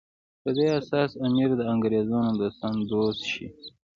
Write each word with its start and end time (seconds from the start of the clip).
په 0.41 0.49
دې 0.57 0.67
اساس 0.79 1.11
امیر 1.25 1.49
د 1.57 1.61
انګریزانو 1.73 2.31
د 2.35 2.39
دوستانو 2.41 2.81
دوست 2.91 3.21
شي. 3.31 3.47